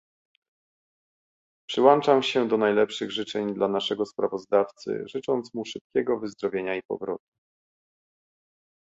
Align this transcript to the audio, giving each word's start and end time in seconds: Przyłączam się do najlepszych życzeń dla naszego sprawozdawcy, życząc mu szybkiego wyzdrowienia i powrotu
Przyłączam 1.69 2.23
się 2.23 2.47
do 2.47 2.57
najlepszych 2.57 3.11
życzeń 3.11 3.53
dla 3.53 3.67
naszego 3.67 4.05
sprawozdawcy, 4.05 5.03
życząc 5.07 5.53
mu 5.53 5.65
szybkiego 5.65 6.19
wyzdrowienia 6.19 6.75
i 6.75 6.81
powrotu 6.87 7.23